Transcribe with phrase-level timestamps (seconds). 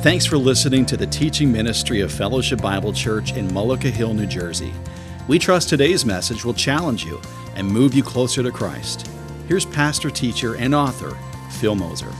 [0.00, 4.26] Thanks for listening to the teaching ministry of Fellowship Bible Church in Mullica Hill, New
[4.26, 4.72] Jersey.
[5.26, 7.20] We trust today's message will challenge you
[7.56, 9.10] and move you closer to Christ.
[9.48, 11.18] Here's pastor, teacher, and author,
[11.50, 12.12] Phil Moser.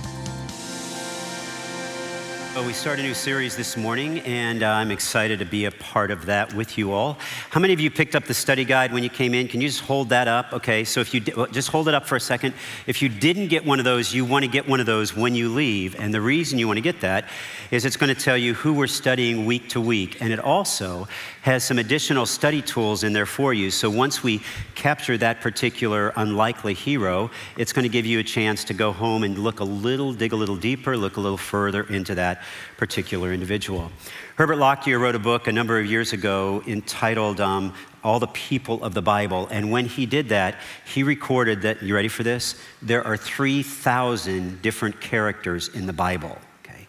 [2.58, 5.70] Well, we start a new series this morning, and uh, I'm excited to be a
[5.70, 7.16] part of that with you all.
[7.50, 9.46] How many of you picked up the study guide when you came in?
[9.46, 10.52] Can you just hold that up?
[10.52, 12.54] Okay, so if you di- just hold it up for a second.
[12.88, 15.36] If you didn't get one of those, you want to get one of those when
[15.36, 15.94] you leave.
[16.00, 17.26] And the reason you want to get that
[17.70, 20.20] is it's going to tell you who we're studying week to week.
[20.20, 21.06] And it also
[21.48, 23.70] has some additional study tools in there for you.
[23.70, 24.42] So once we
[24.74, 29.22] capture that particular unlikely hero, it's going to give you a chance to go home
[29.22, 32.42] and look a little, dig a little deeper, look a little further into that
[32.76, 33.90] particular individual.
[34.36, 37.72] Herbert Lockyer wrote a book a number of years ago entitled um,
[38.04, 39.48] All the People of the Bible.
[39.50, 42.56] And when he did that, he recorded that, you ready for this?
[42.82, 46.36] There are 3,000 different characters in the Bible.
[46.62, 46.86] Okay.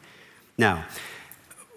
[0.57, 0.85] Now,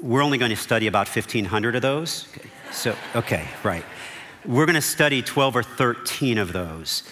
[0.00, 2.26] we're only going to study about 1,500 of those.
[2.36, 2.48] Okay.
[2.72, 3.84] So, okay, right.
[4.46, 7.02] We're going to study 12 or 13 of those.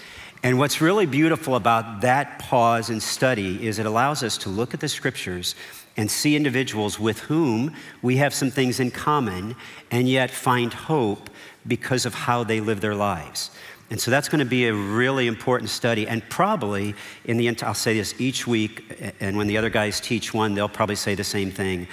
[0.43, 4.73] And what's really beautiful about that pause and study is it allows us to look
[4.73, 5.55] at the scriptures
[5.99, 9.55] and see individuals with whom we have some things in common
[9.91, 11.29] and yet find hope
[11.67, 13.51] because of how they live their lives.
[13.91, 16.09] And so that's going to be a really important study.
[16.09, 16.95] And probably
[17.25, 20.55] in the end, I'll say this each week, and when the other guys teach one,
[20.55, 21.87] they'll probably say the same thing.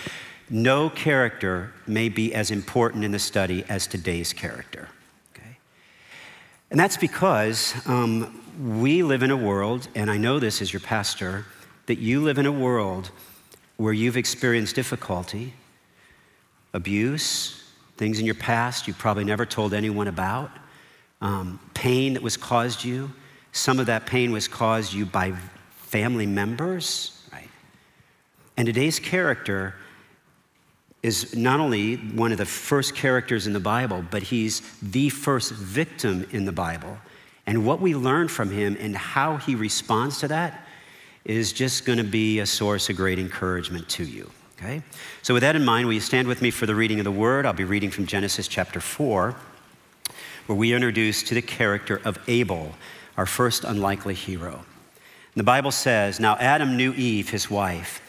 [0.50, 4.88] No character may be as important in the study as today's character.
[5.34, 5.58] Okay?
[6.72, 8.42] And that's because um,
[8.80, 11.45] we live in a world, and I know this as your pastor,
[11.88, 13.12] that you live in a world
[13.75, 15.53] where you've experienced difficulty,
[16.73, 17.64] abuse,
[17.98, 20.52] things in your past you probably never told anyone about,
[21.22, 23.12] um, pain that was caused you.
[23.52, 25.34] Some of that pain was caused you by
[25.72, 27.50] family members, right?
[28.56, 29.75] And today's character
[31.08, 35.53] is not only one of the first characters in the Bible, but he's the first
[35.53, 36.97] victim in the Bible.
[37.45, 40.68] And what we learn from him and how he responds to that
[41.23, 44.29] is just going to be a source of great encouragement to you.
[44.57, 44.84] Okay?
[45.22, 47.12] So, with that in mind, will you stand with me for the reading of the
[47.12, 47.45] word?
[47.45, 49.34] I'll be reading from Genesis chapter 4,
[50.47, 52.74] where we are introduced to the character of Abel,
[53.16, 54.66] our first unlikely hero.
[55.35, 58.01] the Bible says, Now Adam knew Eve, his wife,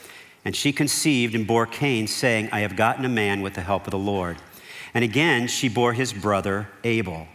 [0.45, 3.87] and she conceived and bore Cain, saying, I have gotten a man with the help
[3.87, 4.39] of the Lord.
[4.95, 7.29] And again, she bore his brother Abel.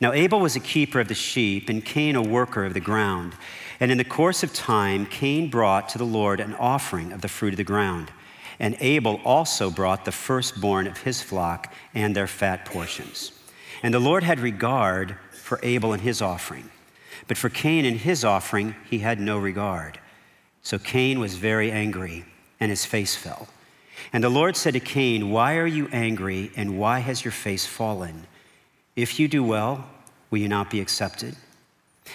[0.00, 3.34] Now, Abel was a keeper of the sheep, and Cain a worker of the ground.
[3.80, 7.28] And in the course of time, Cain brought to the Lord an offering of the
[7.28, 8.10] fruit of the ground.
[8.58, 13.32] And Abel also brought the firstborn of his flock and their fat portions.
[13.82, 16.70] And the Lord had regard for Abel and his offering.
[17.26, 19.98] But for Cain and his offering, he had no regard.
[20.62, 22.24] So Cain was very angry,
[22.64, 23.46] and his face fell.
[24.10, 27.66] And the Lord said to Cain, Why are you angry, and why has your face
[27.66, 28.26] fallen?
[28.96, 29.84] If you do well,
[30.30, 31.36] will you not be accepted?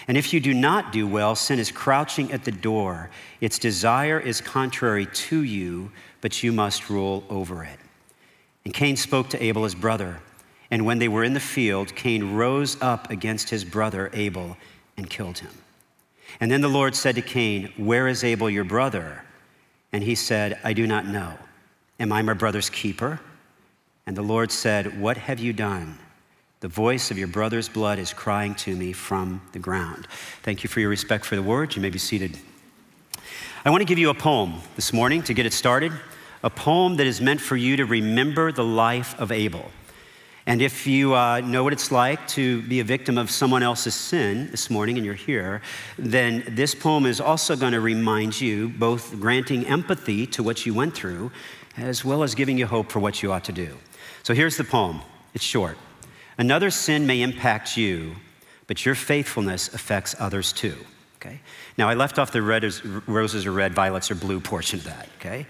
[0.07, 3.11] And if you do not do well, sin is crouching at the door.
[3.41, 7.79] Its desire is contrary to you, but you must rule over it.
[8.65, 10.19] And Cain spoke to Abel, his brother.
[10.71, 14.57] And when they were in the field, Cain rose up against his brother Abel
[14.97, 15.51] and killed him.
[16.39, 19.23] And then the Lord said to Cain, Where is Abel, your brother?
[19.91, 21.33] And he said, I do not know.
[21.99, 23.19] Am I my brother's keeper?
[24.05, 25.97] And the Lord said, What have you done?
[26.61, 30.07] The voice of your brother's blood is crying to me from the ground.
[30.43, 31.75] Thank you for your respect for the word.
[31.75, 32.37] You may be seated.
[33.63, 35.93] I want to give you a poem this morning to get it started,
[36.43, 39.71] a poem that is meant for you to remember the life of Abel.
[40.49, 43.93] And if you uh, know what it's like to be a victim of someone else's
[43.93, 45.61] sin this morning and you're here,
[45.99, 50.73] then this poem is also going to remind you, both granting empathy to what you
[50.73, 51.29] went through,
[51.77, 53.77] as well as giving you hope for what you ought to do.
[54.23, 55.01] So here's the poem.
[55.35, 55.77] It's short.
[56.39, 58.15] Another sin may impact you,
[58.65, 60.77] but your faithfulness affects others too.
[61.17, 61.41] Okay?
[61.77, 64.85] Now, I left off the red is, roses are red, violets are blue portion of
[64.85, 65.09] that.
[65.19, 65.45] Okay?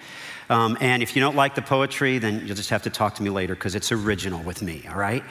[0.50, 3.24] Um, and if you don't like the poetry, then you'll just have to talk to
[3.24, 5.24] me later because it's original with me, all right?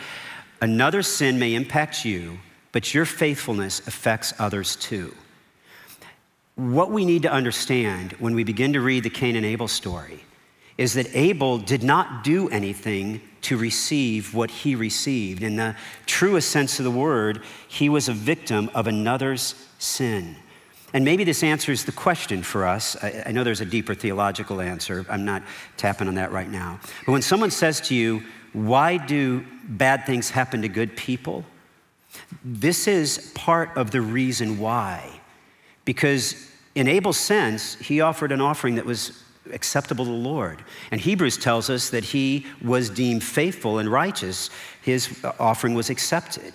[0.60, 2.38] Another sin may impact you,
[2.72, 5.14] but your faithfulness affects others too.
[6.54, 10.24] What we need to understand when we begin to read the Cain and Abel story
[10.76, 15.42] is that Abel did not do anything to receive what he received.
[15.42, 15.74] In the
[16.06, 20.36] truest sense of the word, he was a victim of another's sin.
[20.92, 22.96] And maybe this answers the question for us.
[23.02, 25.04] I, I, know there's a deeper theological answer.
[25.08, 25.42] I'm not
[25.76, 26.80] tapping on that right now.
[27.04, 31.44] But when someone says to you, Why do bad things happen to good people?
[32.42, 35.20] This is part of the reason why.
[35.84, 40.62] Because in Abel's sense, he offered an offering that was acceptable to the Lord.
[40.90, 44.50] And Hebrews tells us that he was deemed faithful and righteous.
[44.82, 46.52] His offering was accepted.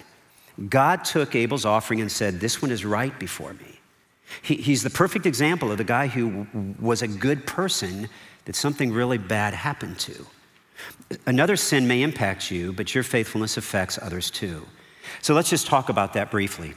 [0.70, 3.73] God took Abel's offering and said, This one is right before me.
[4.42, 6.48] He, he's the perfect example of the guy who
[6.80, 8.10] was a good person
[8.46, 10.26] that something really bad happened to.
[11.26, 14.66] Another sin may impact you, but your faithfulness affects others too.
[15.22, 16.74] So let's just talk about that briefly.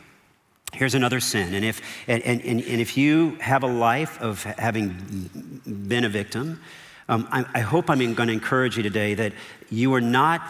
[0.72, 1.54] Here's another sin.
[1.54, 6.60] And if, and, and, and if you have a life of having been a victim,
[7.08, 9.32] um, I, I hope I'm going to encourage you today that
[9.70, 10.42] you are not,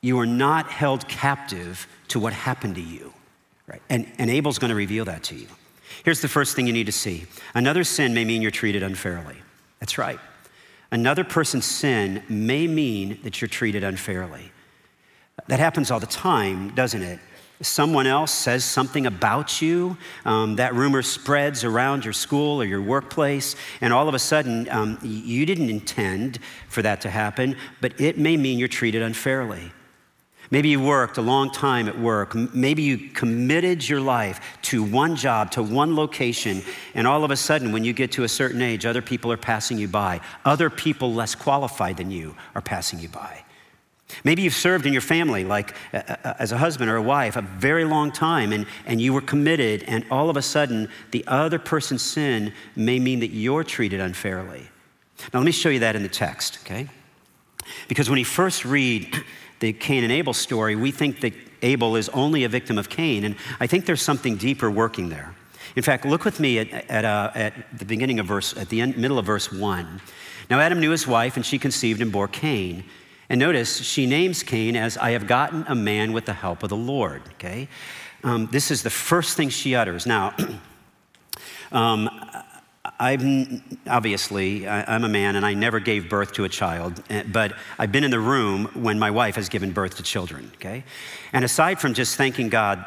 [0.00, 3.12] you are not held captive to what happened to you.
[3.66, 3.82] Right?
[3.88, 5.48] And, and Abel's going to reveal that to you.
[6.04, 9.36] Here's the first thing you need to see another sin may mean you're treated unfairly.
[9.80, 10.18] That's right.
[10.90, 14.52] Another person's sin may mean that you're treated unfairly.
[15.48, 17.18] That happens all the time, doesn't it?
[17.62, 19.96] Someone else says something about you,
[20.26, 24.68] um, that rumor spreads around your school or your workplace, and all of a sudden,
[24.68, 26.38] um, you didn't intend
[26.68, 29.72] for that to happen, but it may mean you're treated unfairly.
[30.50, 32.34] Maybe you worked a long time at work.
[32.34, 36.62] Maybe you committed your life to one job, to one location,
[36.94, 39.36] and all of a sudden, when you get to a certain age, other people are
[39.36, 40.20] passing you by.
[40.44, 43.42] Other people less qualified than you are passing you by.
[44.22, 47.84] Maybe you've served in your family, like as a husband or a wife, a very
[47.84, 52.02] long time, and, and you were committed, and all of a sudden, the other person's
[52.02, 54.68] sin may mean that you're treated unfairly.
[55.32, 56.88] Now, let me show you that in the text, okay?
[57.88, 59.12] Because when you first read
[59.60, 61.32] the Cain and Abel story, we think that
[61.62, 65.34] Abel is only a victim of Cain, and I think there's something deeper working there.
[65.74, 68.80] In fact, look with me at, at, uh, at the beginning of verse, at the
[68.80, 70.00] end, middle of verse one.
[70.48, 72.84] Now Adam knew his wife, and she conceived and bore Cain.
[73.28, 76.68] And notice she names Cain as, I have gotten a man with the help of
[76.68, 77.68] the Lord, okay?
[78.22, 80.06] Um, this is the first thing she utters.
[80.06, 80.34] Now,
[81.72, 82.08] um,
[82.98, 87.52] I'm obviously, I'm a man and I never gave birth to a child, eh, but
[87.78, 90.82] I've been in the room when my wife has given birth to children, okay?
[91.32, 92.84] And aside from just thanking God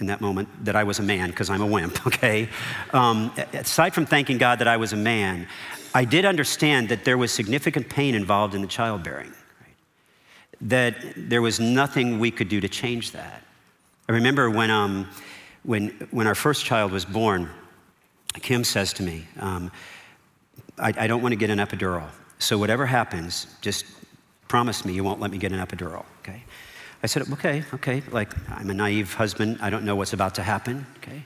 [0.00, 2.48] in that moment that I was a man, because I'm a wimp, okay?
[2.92, 5.46] Um, aside from thanking God that I was a man,
[5.94, 9.30] I did understand that there was significant pain involved in the childbearing,
[9.60, 9.76] right?
[10.62, 13.44] that there was nothing we could do to change that.
[14.08, 15.08] I remember when, um,
[15.62, 17.48] when, when our first child was born,
[18.42, 19.70] Kim says to me, um,
[20.78, 22.08] I, I don't want to get an epidural.
[22.38, 23.86] So whatever happens, just
[24.48, 26.42] promise me you won't let me get an epidural, okay?
[27.02, 28.02] I said, okay, okay.
[28.10, 29.58] Like, I'm a naive husband.
[29.60, 31.22] I don't know what's about to happen, okay?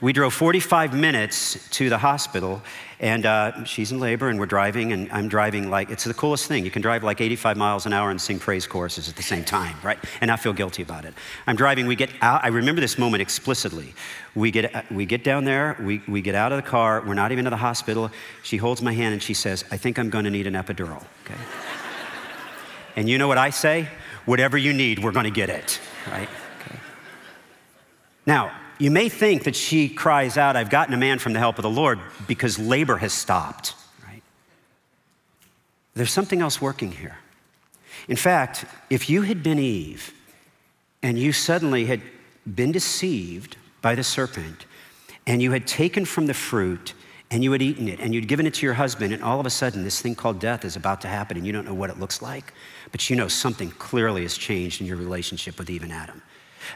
[0.00, 2.60] We drove 45 minutes to the hospital,
[2.98, 6.46] and uh, she's in labor, and we're driving, and I'm driving like it's the coolest
[6.46, 6.64] thing.
[6.64, 9.44] You can drive like 85 miles an hour and sing praise choruses at the same
[9.44, 9.98] time, right?
[10.20, 11.14] And I feel guilty about it.
[11.46, 13.94] I'm driving, we get out, I remember this moment explicitly.
[14.34, 17.14] We get, uh, we get down there, we, we get out of the car, we're
[17.14, 18.10] not even at the hospital.
[18.42, 21.40] She holds my hand and she says, I think I'm gonna need an epidural, okay?
[22.96, 23.88] and you know what I say?
[24.26, 25.78] Whatever you need, we're gonna get it,
[26.10, 26.28] right?
[26.60, 26.78] Okay.
[28.26, 31.58] Now, you may think that she cries out, I've gotten a man from the help
[31.58, 33.74] of the Lord because labor has stopped,
[34.06, 34.22] right?
[35.94, 37.18] There's something else working here.
[38.08, 40.12] In fact, if you had been Eve
[41.02, 42.02] and you suddenly had
[42.54, 44.66] been deceived by the serpent
[45.26, 46.94] and you had taken from the fruit
[47.30, 49.46] and you had eaten it and you'd given it to your husband, and all of
[49.46, 51.90] a sudden this thing called death is about to happen and you don't know what
[51.90, 52.52] it looks like,
[52.92, 56.20] but you know something clearly has changed in your relationship with Eve and Adam.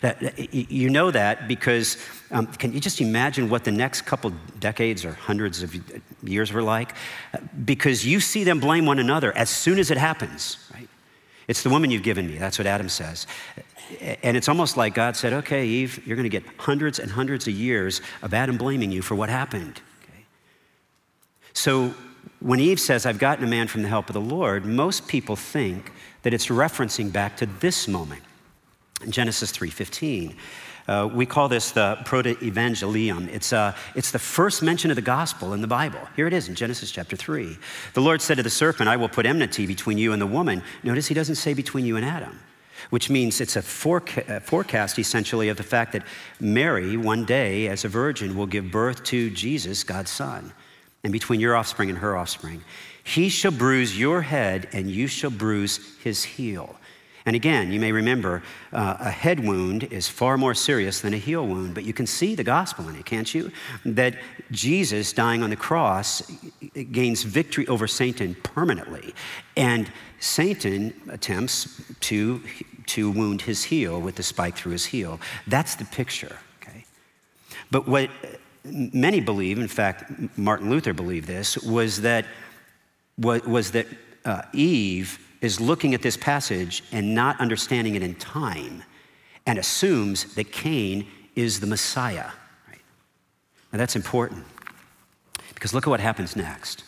[0.02, 1.96] You know that because
[2.30, 5.74] um, can you just imagine what the next couple decades or hundreds of
[6.22, 6.94] years were like?
[7.64, 10.88] Because you see them blame one another as soon as it happens, right?
[11.48, 12.36] It's the woman you've given me.
[12.36, 13.26] That's what Adam says.
[14.22, 17.48] And it's almost like God said, okay, Eve, you're going to get hundreds and hundreds
[17.48, 19.80] of years of Adam blaming you for what happened.
[20.02, 20.24] Okay?
[21.54, 21.94] So
[22.40, 25.36] when Eve says, I've gotten a man from the help of the Lord, most people
[25.36, 25.90] think
[26.22, 28.22] that it's referencing back to this moment
[29.08, 30.34] Genesis 3:15.
[30.88, 33.28] Uh, we call this the proto-evangelium.
[33.28, 36.00] It's, uh, it's the first mention of the gospel in the Bible.
[36.16, 37.58] Here it is in Genesis chapter 3.
[37.92, 40.62] The Lord said to the serpent, I will put enmity between you and the woman.
[40.82, 42.40] Notice he doesn't say between you and Adam,
[42.88, 46.04] which means it's a, a forecast essentially of the fact that
[46.40, 50.54] Mary, one day as a virgin, will give birth to Jesus, God's son,
[51.04, 52.64] and between your offspring and her offspring.
[53.04, 56.77] He shall bruise your head, and you shall bruise his heel.
[57.28, 58.42] And again, you may remember
[58.72, 62.06] uh, a head wound is far more serious than a heel wound, but you can
[62.06, 63.52] see the gospel in it, can't you?
[63.84, 64.14] That
[64.50, 66.22] Jesus dying on the cross
[66.90, 69.14] gains victory over Satan permanently.
[69.58, 72.42] And Satan attempts to,
[72.86, 75.20] to wound his heel with the spike through his heel.
[75.46, 76.86] That's the picture, okay?
[77.70, 78.08] But what
[78.64, 82.24] many believe, in fact, Martin Luther believed this, was that
[83.18, 83.86] was, that
[84.24, 88.82] uh, Eve is looking at this passage and not understanding it in time
[89.46, 92.30] and assumes that Cain is the Messiah.
[93.72, 94.44] Now that's important
[95.54, 96.84] because look at what happens next.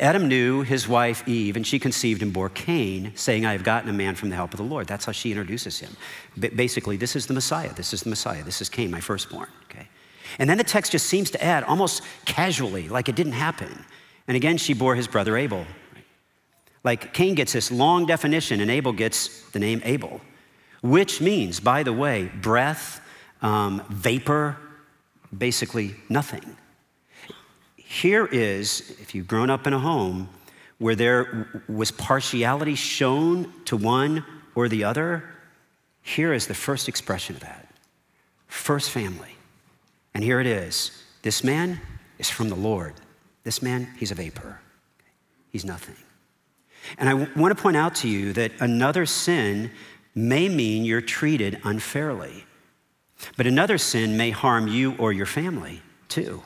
[0.00, 3.88] Adam knew his wife Eve, and she conceived and bore Cain, saying, I have gotten
[3.88, 4.86] a man from the help of the Lord.
[4.86, 5.96] That's how she introduces him.
[6.38, 7.72] Basically, this is the Messiah.
[7.72, 8.44] This is the Messiah.
[8.44, 9.48] This is Cain, my firstborn.
[9.70, 9.88] Okay?
[10.38, 13.84] And then the text just seems to add almost casually, like it didn't happen.
[14.28, 15.64] And again, she bore his brother Abel.
[16.82, 20.20] Like Cain gets this long definition, and Abel gets the name Abel,
[20.82, 23.00] which means, by the way, breath,
[23.42, 24.56] um, vapor,
[25.36, 26.56] basically nothing.
[27.76, 30.28] Here is, if you've grown up in a home
[30.78, 35.28] where there was partiality shown to one or the other,
[36.02, 37.66] here is the first expression of that.
[38.46, 39.36] First family.
[40.14, 41.04] And here it is.
[41.22, 41.80] This man
[42.18, 42.94] is from the Lord.
[43.44, 44.60] This man, he's a vapor.
[45.50, 45.96] He's nothing.
[46.98, 49.70] And I want to point out to you that another sin
[50.14, 52.44] may mean you're treated unfairly,
[53.36, 56.42] but another sin may harm you or your family too.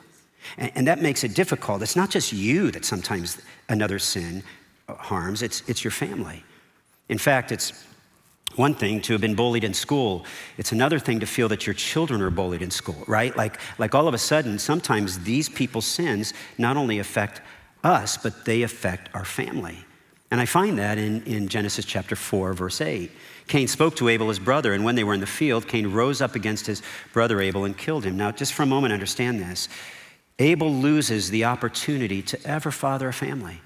[0.57, 1.81] And, and that makes it difficult.
[1.81, 4.43] It's not just you that sometimes another sin
[4.87, 6.43] uh, harms, it's, it's your family.
[7.09, 7.85] In fact, it's
[8.55, 10.25] one thing to have been bullied in school.
[10.57, 13.35] It's another thing to feel that your children are bullied in school, right?
[13.35, 17.41] Like, like all of a sudden, sometimes these people's sins not only affect
[17.83, 19.77] us, but they affect our family.
[20.31, 23.11] And I find that in, in Genesis chapter 4, verse 8.
[23.47, 26.19] Cain spoke to Abel, his brother, and when they were in the field, Cain rose
[26.19, 26.81] up against his
[27.13, 28.17] brother Abel and killed him.
[28.17, 29.69] Now, just for a moment, understand this.
[30.39, 33.61] Abel loses the opportunity to ever father a family.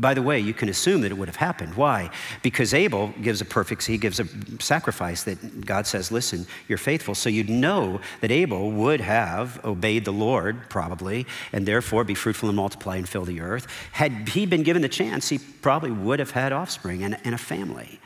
[0.00, 1.74] By the way, you can assume that it would have happened.
[1.74, 2.10] Why?
[2.42, 4.26] Because Abel gives a perfect, he gives a
[4.60, 7.16] sacrifice that God says, listen, you're faithful.
[7.16, 12.48] So you'd know that Abel would have obeyed the Lord, probably, and therefore be fruitful
[12.48, 13.66] and multiply and fill the earth.
[13.90, 17.38] Had he been given the chance, he probably would have had offspring and, and a
[17.38, 17.98] family.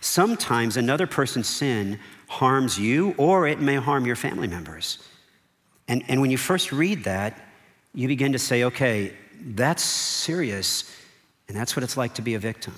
[0.00, 4.98] Sometimes another person's sin harms you, or it may harm your family members.
[5.88, 7.38] And, and when you first read that,
[7.94, 9.12] you begin to say, okay,
[9.44, 10.84] that's serious,
[11.52, 12.72] and that's what it's like to be a victim.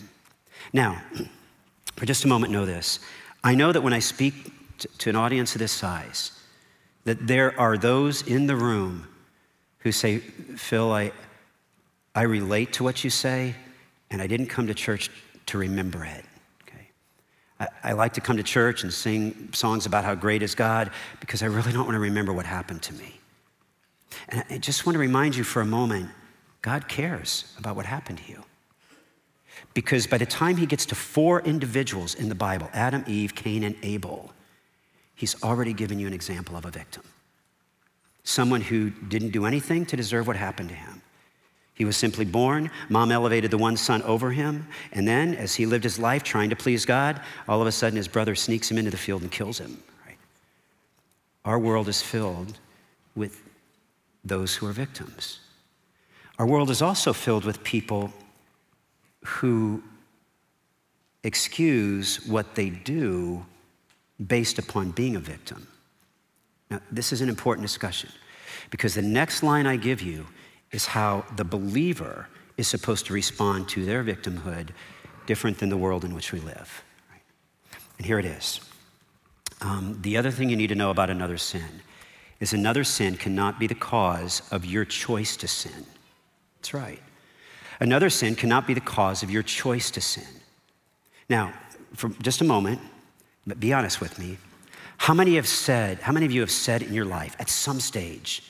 [0.73, 1.01] Now,
[1.95, 2.99] for just a moment, know this.
[3.45, 4.35] I know that when I speak
[4.99, 6.33] to, an audience of this size,
[7.05, 9.07] that there are those in the room
[9.79, 11.13] who say, Phil, I,
[12.17, 13.55] I relate to what you say,
[14.11, 15.09] and I didn't come to church
[15.47, 16.25] to remember it.
[17.61, 20.91] I, I like to come to church and sing songs about how great is God
[21.21, 23.21] because I really don't want to remember what happened to me.
[24.31, 26.11] And I just want to remind you for a moment
[26.61, 28.43] God cares about what happened to you.
[29.73, 33.65] Because by the time he gets to four individuals in the Bible Adam, Eve, Cain,
[33.65, 34.35] and Abel
[35.15, 37.03] he's already given you an example of a victim.
[38.25, 41.03] Someone who didn't do anything to deserve what happened to him.
[41.75, 42.71] He was simply born.
[42.89, 44.67] Mom elevated the one son over him.
[44.93, 47.97] And then, as he lived his life trying to please God, all of a sudden
[47.97, 49.83] his brother sneaks him into the field and kills him.
[50.07, 50.17] Right?
[51.45, 52.59] Our world is filled
[53.17, 53.43] with
[54.25, 55.41] those who are victims.
[56.39, 58.13] Our world is also filled with people
[59.25, 59.83] who
[61.23, 63.45] excuse what they do
[64.25, 65.67] based upon being a victim.
[66.71, 68.11] Now, this is an important discussion
[68.71, 70.27] because the next line I give you
[70.71, 74.71] is how the believer is supposed to respond to their victimhood
[75.27, 76.85] different than the world in which we live.
[77.97, 78.61] And here it is.
[79.61, 81.83] Um, the other thing you need to know about another sin
[82.41, 85.87] is another sin cannot be the cause of your choice to sin.
[86.59, 87.01] That's right.
[87.81, 90.27] Another sin cannot be the cause of your choice to sin.
[91.29, 91.53] Now,
[91.95, 92.81] for just a moment,
[93.47, 94.39] but be honest with me.
[94.99, 97.81] How many have said, how many of you have said in your life at some
[97.81, 98.43] stage,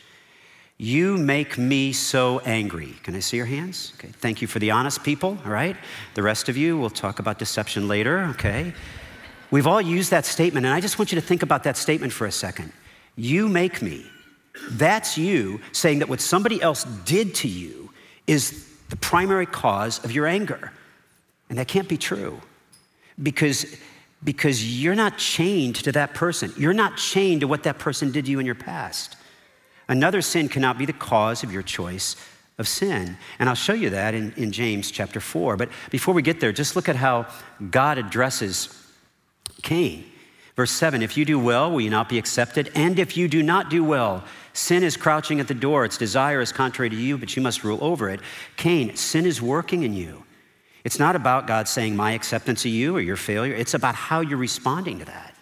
[0.76, 2.94] you make me so angry.
[3.04, 3.92] Can I see your hands?
[3.96, 4.08] Okay.
[4.08, 5.76] Thank you for the honest people, all right?
[6.14, 8.74] The rest of you, we'll talk about deception later, okay?
[9.50, 12.12] We've all used that statement, and I just want you to think about that statement
[12.12, 12.72] for a second.
[13.14, 14.04] You make me.
[14.70, 17.90] That's you saying that what somebody else did to you
[18.26, 20.70] is the primary cause of your anger.
[21.48, 22.40] And that can't be true
[23.20, 23.76] because,
[24.22, 26.52] because you're not chained to that person.
[26.56, 29.16] You're not chained to what that person did to you in your past.
[29.88, 32.14] Another sin cannot be the cause of your choice
[32.56, 33.16] of sin.
[33.40, 35.56] And I'll show you that in, in James chapter 4.
[35.56, 37.26] But before we get there, just look at how
[37.72, 38.80] God addresses
[39.64, 40.04] Cain.
[40.56, 42.70] Verse 7 If you do well, will you not be accepted?
[42.74, 45.84] And if you do not do well, sin is crouching at the door.
[45.84, 48.20] Its desire is contrary to you, but you must rule over it.
[48.56, 50.24] Cain, sin is working in you.
[50.84, 54.20] It's not about God saying my acceptance of you or your failure, it's about how
[54.20, 55.33] you're responding to that.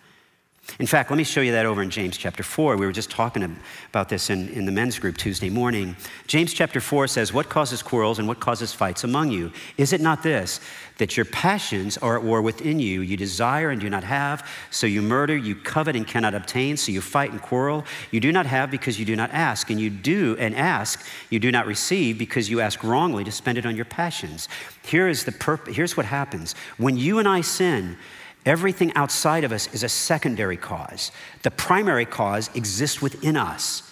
[0.79, 2.77] In fact, let me show you that over in James chapter 4.
[2.77, 3.57] We were just talking
[3.91, 5.97] about this in, in the men's group Tuesday morning.
[6.29, 9.53] James chapter 4 says, What causes quarrels and what causes fights among you?
[9.77, 10.61] Is it not this,
[10.99, 13.01] that your passions are at war within you?
[13.01, 16.91] You desire and do not have, so you murder, you covet and cannot obtain, so
[16.93, 17.85] you fight and quarrel.
[18.11, 21.41] You do not have because you do not ask, and you do and ask, you
[21.41, 24.49] do not receive because you ask wrongly to spend it on your passions.
[24.85, 25.75] Here is the purpose.
[25.75, 26.55] Here's what happens.
[26.79, 27.99] When you and I sin,
[28.45, 31.13] Everything outside of us is a secondary cause.
[31.43, 33.89] The primary cause exists within us.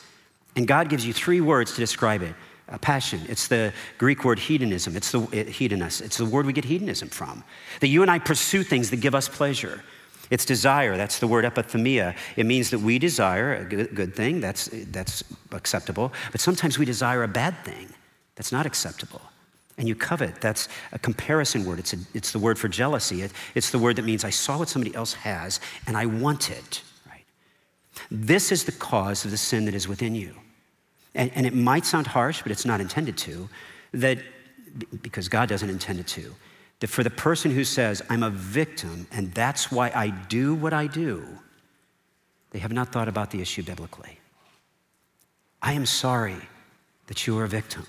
[0.57, 2.35] And God gives you three words to describe it
[2.69, 3.21] a passion.
[3.29, 4.97] It's the Greek word hedonism.
[4.97, 6.03] It's the hedonist.
[6.03, 7.43] It's the word we get hedonism from.
[7.81, 9.83] That you and I pursue things that give us pleasure.
[10.31, 10.97] It's desire.
[10.97, 12.17] That's the word epithumia.
[12.37, 14.41] It means that we desire a good, good thing.
[14.41, 16.13] That's, that's acceptable.
[16.31, 17.89] But sometimes we desire a bad thing.
[18.37, 19.23] That's not acceptable
[19.81, 20.43] and you covet.
[20.43, 21.79] That's a comparison word.
[21.79, 23.23] It's, a, it's the word for jealousy.
[23.23, 26.51] It, it's the word that means I saw what somebody else has and I want
[26.51, 26.83] it.
[27.09, 27.25] Right?
[28.11, 30.35] This is the cause of the sin that is within you.
[31.15, 33.49] And, and it might sound harsh, but it's not intended to,
[33.93, 34.19] that
[35.01, 36.35] because God doesn't intend it to,
[36.81, 40.75] that for the person who says, I'm a victim and that's why I do what
[40.75, 41.25] I do,
[42.51, 44.19] they have not thought about the issue biblically.
[45.63, 46.37] I am sorry
[47.07, 47.87] that you are a victim.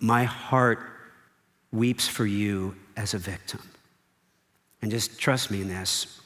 [0.00, 0.78] My heart
[1.72, 3.60] weeps for you as a victim.
[4.80, 6.20] And just trust me in this.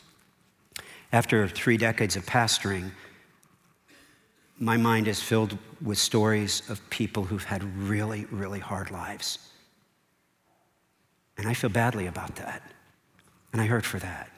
[1.13, 2.91] After three decades of pastoring,
[4.59, 9.39] my mind is filled with stories of people who've had really, really hard lives.
[11.37, 12.63] And I feel badly about that.
[13.53, 14.29] And I hurt for that.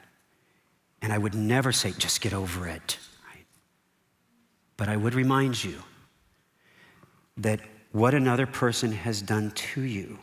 [1.02, 2.98] And I would never say, just get over it.
[3.26, 3.46] Right?
[4.76, 5.82] But I would remind you
[7.38, 7.60] that
[7.92, 10.18] what another person has done to you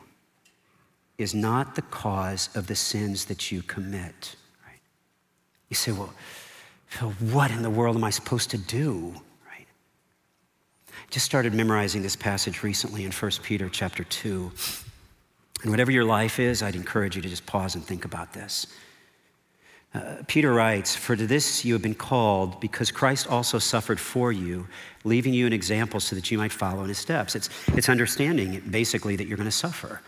[1.18, 4.36] is not the cause of the sins that you commit.
[4.66, 4.80] Right?
[5.70, 6.14] You say, well,
[6.88, 9.14] Phil, what in the world am I supposed to do?
[9.46, 9.68] Right?
[10.90, 14.52] I just started memorizing this passage recently in 1 Peter chapter 2.
[15.64, 18.68] And whatever your life is, I'd encourage you to just pause and think about this.
[19.94, 24.32] Uh, Peter writes, For to this you have been called, because Christ also suffered for
[24.32, 24.68] you,
[25.04, 27.36] leaving you an example so that you might follow in his steps.
[27.36, 30.02] It's, it's understanding, basically, that you're going to suffer.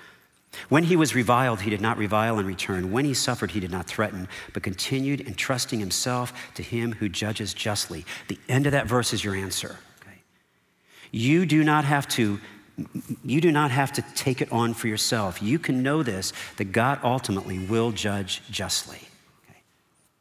[0.67, 2.91] When he was reviled, he did not revile in return.
[2.91, 7.53] When he suffered, he did not threaten, but continued entrusting himself to him who judges
[7.53, 8.05] justly.
[8.27, 9.77] The end of that verse is your answer.
[10.01, 10.17] Okay?
[11.11, 12.39] You do not have to.
[13.25, 15.43] You do not have to take it on for yourself.
[15.43, 19.08] You can know this that God ultimately will judge justly.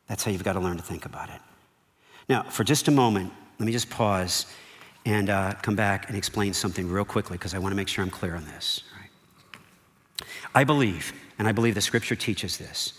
[0.08, 1.40] That's how you've got to learn to think about it.
[2.28, 4.46] Now, for just a moment, let me just pause
[5.06, 8.04] and uh, come back and explain something real quickly because I want to make sure
[8.04, 8.82] I'm clear on this.
[10.54, 12.94] I believe, and I believe the scripture teaches this,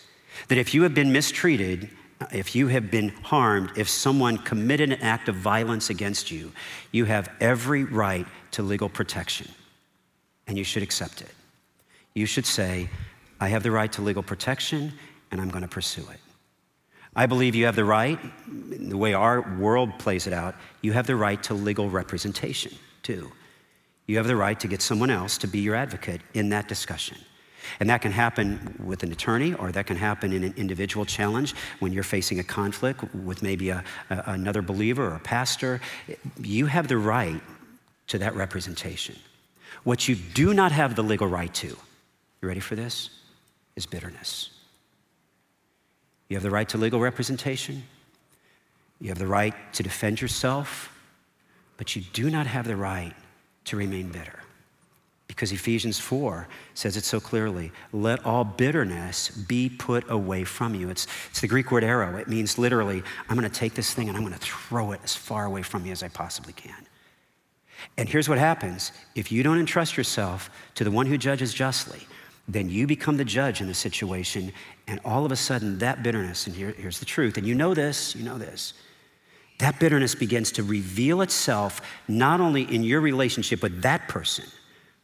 [0.47, 1.89] that if you have been mistreated,
[2.31, 6.51] if you have been harmed, if someone committed an act of violence against you,
[6.91, 9.47] you have every right to legal protection,
[10.47, 11.31] and you should accept it.
[12.13, 12.89] You should say,
[13.39, 14.93] I have the right to legal protection,
[15.31, 16.19] and I'm going to pursue it.
[17.15, 21.07] I believe you have the right, the way our world plays it out, you have
[21.07, 23.31] the right to legal representation too.
[24.05, 27.17] You have the right to get someone else to be your advocate in that discussion.
[27.79, 31.53] And that can happen with an attorney, or that can happen in an individual challenge
[31.79, 35.79] when you're facing a conflict with maybe a, a, another believer or a pastor.
[36.39, 37.41] You have the right
[38.07, 39.15] to that representation.
[39.83, 43.11] What you do not have the legal right to, you ready for this?
[43.75, 44.49] Is bitterness.
[46.29, 47.83] You have the right to legal representation.
[49.01, 50.95] You have the right to defend yourself,
[51.77, 53.13] but you do not have the right
[53.65, 54.39] to remain bitter.
[55.27, 60.89] Because Ephesians 4 says it so clearly let all bitterness be put away from you.
[60.89, 62.19] It's, it's the Greek word airo.
[62.19, 64.99] It means literally, I'm going to take this thing and I'm going to throw it
[65.03, 66.85] as far away from me as I possibly can.
[67.97, 72.07] And here's what happens if you don't entrust yourself to the one who judges justly,
[72.49, 74.51] then you become the judge in the situation,
[74.88, 77.75] and all of a sudden, that bitterness, and here, here's the truth, and you know
[77.75, 78.73] this, you know this,
[79.59, 84.45] that bitterness begins to reveal itself not only in your relationship with that person,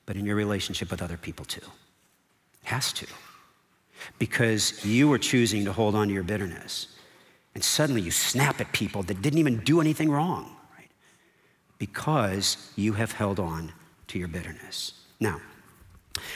[0.07, 1.61] but in your relationship with other people too.
[2.63, 3.05] It has to.
[4.17, 6.87] Because you are choosing to hold on to your bitterness.
[7.53, 10.89] And suddenly you snap at people that didn't even do anything wrong, right?
[11.77, 13.71] Because you have held on
[14.07, 14.93] to your bitterness.
[15.19, 15.41] Now,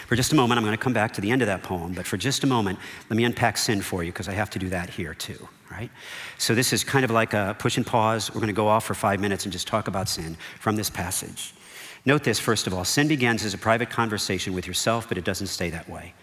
[0.07, 1.93] for just a moment, I'm going to come back to the end of that poem,
[1.93, 4.59] but for just a moment, let me unpack sin for you because I have to
[4.59, 5.89] do that here too, right?
[6.37, 8.29] So this is kind of like a push and pause.
[8.29, 10.89] We're going to go off for five minutes and just talk about sin from this
[10.89, 11.53] passage.
[12.05, 15.23] Note this, first of all sin begins as a private conversation with yourself, but it
[15.23, 16.13] doesn't stay that way.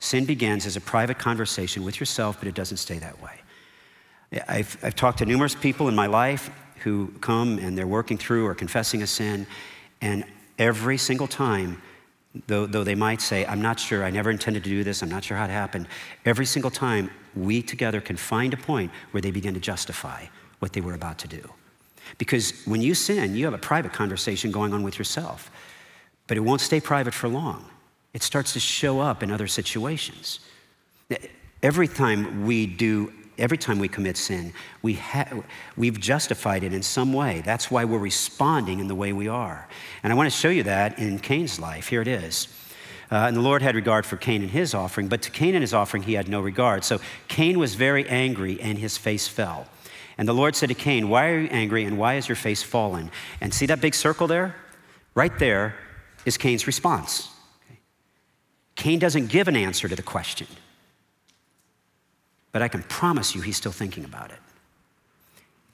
[0.00, 3.40] Sin begins as a private conversation with yourself, but it doesn't stay that way.
[4.48, 8.46] I've, I've talked to numerous people in my life who come and they're working through
[8.46, 9.46] or confessing a sin,
[10.00, 10.24] and
[10.58, 11.80] every single time,
[12.46, 15.08] though, though they might say, I'm not sure, I never intended to do this, I'm
[15.08, 15.88] not sure how it happened,
[16.24, 20.26] every single time we together can find a point where they begin to justify
[20.58, 21.50] what they were about to do.
[22.18, 25.50] Because when you sin, you have a private conversation going on with yourself,
[26.26, 27.64] but it won't stay private for long.
[28.12, 30.40] It starts to show up in other situations.
[31.62, 35.42] Every time we do every time we commit sin, we ha-
[35.76, 37.42] we've justified it in some way.
[37.44, 39.68] That's why we're responding in the way we are.
[40.02, 41.88] And I want to show you that in Cain's life.
[41.88, 42.48] Here it is.
[43.10, 45.62] Uh, and the Lord had regard for Cain and his offering, but to Cain and
[45.62, 46.82] his offering he had no regard.
[46.82, 49.66] So Cain was very angry and his face fell.
[50.16, 52.62] And the Lord said to Cain, Why are you angry and why is your face
[52.62, 53.10] fallen?
[53.40, 54.54] And see that big circle there?
[55.14, 55.74] Right there
[56.24, 57.28] is Cain's response.
[58.76, 60.46] Cain doesn't give an answer to the question
[62.52, 64.38] but I can promise you he's still thinking about it.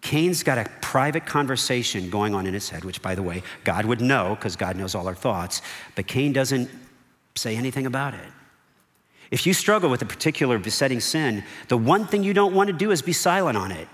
[0.00, 3.84] Cain's got a private conversation going on in his head, which, by the way, God
[3.84, 5.60] would know because God knows all our thoughts,
[5.96, 6.70] but Cain doesn't
[7.34, 8.32] say anything about it.
[9.30, 12.72] If you struggle with a particular besetting sin, the one thing you don't want to
[12.72, 13.88] do is be silent on it.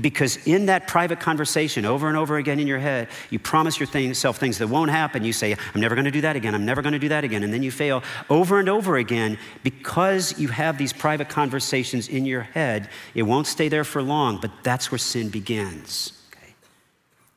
[0.00, 4.38] Because in that private conversation, over and over again in your head, you promise yourself
[4.38, 5.24] things that won't happen.
[5.24, 6.54] You say, I'm never going to do that again.
[6.54, 7.42] I'm never going to do that again.
[7.42, 12.26] And then you fail over and over again because you have these private conversations in
[12.26, 12.88] your head.
[13.14, 16.12] It won't stay there for long, but that's where sin begins.
[16.32, 16.54] Okay?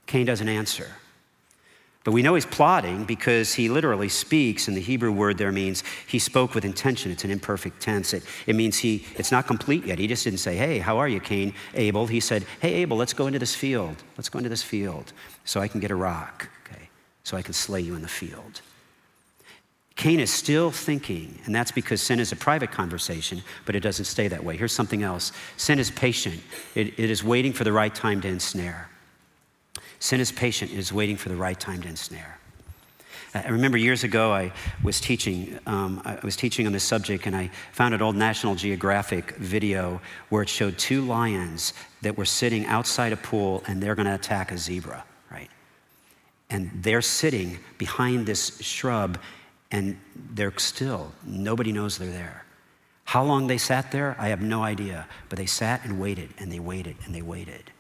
[0.08, 0.88] Cain doesn't answer.
[2.04, 5.84] But we know he's plotting because he literally speaks, and the Hebrew word there means
[6.06, 7.12] he spoke with intention.
[7.12, 8.14] It's an imperfect tense.
[8.14, 10.00] It, it means he, it's not complete yet.
[10.00, 11.54] He just didn't say, Hey, how are you, Cain?
[11.76, 12.08] Abel.
[12.08, 14.04] He said, Hey, Abel, let's go into this field.
[14.18, 15.14] Let's go into this field
[15.46, 16.90] so I can get a rock, okay?
[17.24, 18.62] So I can slay you in the field.
[19.96, 24.06] Cain is still thinking, and that's because sin is a private conversation, but it doesn't
[24.06, 24.58] stay that way.
[24.58, 26.42] Here's something else sin is patient,
[26.76, 28.90] it, it is waiting for the right time to ensnare.
[30.04, 32.38] Sin is patient is waiting for the right time to ensnare.
[33.34, 34.52] I remember years ago I
[34.84, 35.58] was teaching.
[35.66, 40.02] Um, I was teaching on this subject, and I found an old National Geographic video
[40.28, 44.14] where it showed two lions that were sitting outside a pool, and they're going to
[44.14, 45.50] attack a zebra, right?
[46.50, 49.18] And they're sitting behind this shrub,
[49.72, 49.98] and
[50.34, 51.14] they're still.
[51.26, 52.44] Nobody knows they're there.
[53.06, 55.08] How long they sat there, I have no idea.
[55.30, 57.72] But they sat and waited, and they waited, and they waited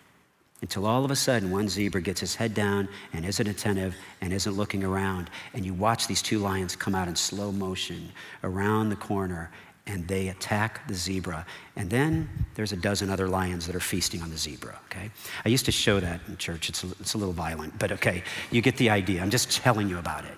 [0.63, 4.31] until all of a sudden one zebra gets his head down and isn't attentive and
[4.31, 5.29] isn't looking around.
[5.53, 8.09] And you watch these two lions come out in slow motion
[8.45, 9.51] around the corner
[9.87, 11.45] and they attack the zebra.
[11.75, 15.11] And then there's a dozen other lions that are feasting on the zebra, okay?
[15.43, 16.69] I used to show that in church.
[16.69, 19.21] It's a, it's a little violent, but okay, you get the idea.
[19.21, 20.37] I'm just telling you about it.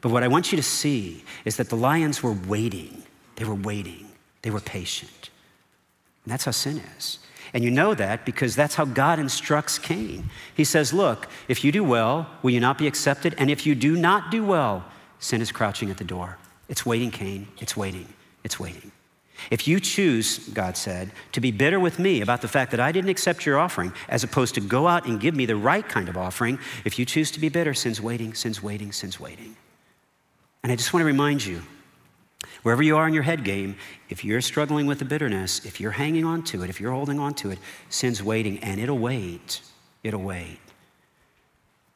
[0.00, 3.04] But what I want you to see is that the lions were waiting.
[3.36, 4.08] They were waiting.
[4.42, 5.30] They were patient.
[6.24, 7.20] And that's how sin is.
[7.52, 10.30] And you know that because that's how God instructs Cain.
[10.54, 13.34] He says, Look, if you do well, will you not be accepted?
[13.38, 14.84] And if you do not do well,
[15.18, 16.38] sin is crouching at the door.
[16.68, 17.48] It's waiting, Cain.
[17.58, 18.06] It's waiting.
[18.44, 18.92] It's waiting.
[19.50, 22.92] If you choose, God said, to be bitter with me about the fact that I
[22.92, 26.08] didn't accept your offering, as opposed to go out and give me the right kind
[26.08, 29.56] of offering, if you choose to be bitter, sin's waiting, sin's waiting, sin's waiting.
[30.62, 31.62] And I just want to remind you
[32.62, 33.76] Wherever you are in your head game,
[34.08, 37.18] if you're struggling with the bitterness, if you're hanging on to it, if you're holding
[37.18, 39.60] on to it, sin's waiting and it'll wait.
[40.02, 40.58] It'll wait.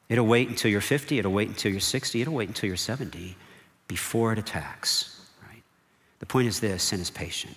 [0.09, 3.35] It'll wait until you're 50, it'll wait until you're 60, it'll wait until you're 70
[3.87, 5.63] before it attacks, right?
[6.19, 7.55] The point is this sin is patient.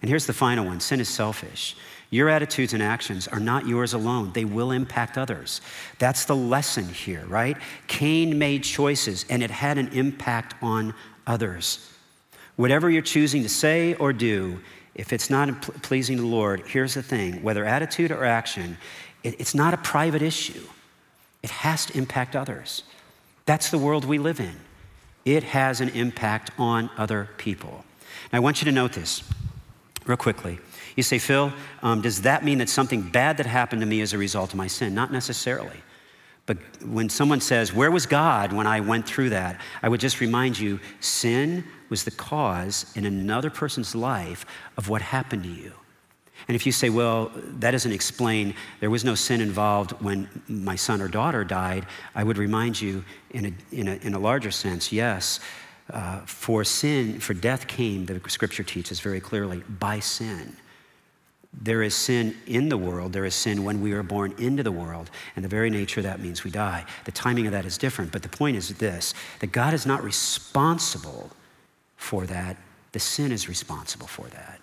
[0.00, 1.76] And here's the final one sin is selfish.
[2.08, 5.60] Your attitudes and actions are not yours alone, they will impact others.
[5.98, 7.56] That's the lesson here, right?
[7.86, 10.94] Cain made choices and it had an impact on
[11.26, 11.86] others.
[12.60, 14.60] Whatever you're choosing to say or do,
[14.94, 18.76] if it's not pleasing to the Lord, here's the thing whether attitude or action,
[19.22, 20.60] it's not a private issue.
[21.42, 22.82] It has to impact others.
[23.46, 24.56] That's the world we live in.
[25.24, 27.82] It has an impact on other people.
[28.30, 29.22] I want you to note this
[30.04, 30.58] real quickly.
[30.96, 34.12] You say, Phil, um, does that mean that something bad that happened to me is
[34.12, 34.94] a result of my sin?
[34.94, 35.78] Not necessarily.
[36.50, 39.60] But when someone says, Where was God when I went through that?
[39.84, 44.44] I would just remind you sin was the cause in another person's life
[44.76, 45.72] of what happened to you.
[46.48, 50.74] And if you say, Well, that doesn't explain, there was no sin involved when my
[50.74, 51.86] son or daughter died,
[52.16, 55.38] I would remind you in a, in a, in a larger sense, yes.
[55.88, 60.56] Uh, for sin, for death came, the scripture teaches very clearly, by sin.
[61.52, 63.12] There is sin in the world.
[63.12, 65.10] There is sin when we are born into the world.
[65.34, 66.84] And the very nature of that means we die.
[67.04, 68.12] The timing of that is different.
[68.12, 71.30] But the point is this that God is not responsible
[71.96, 72.56] for that,
[72.92, 74.60] the sin is responsible for that.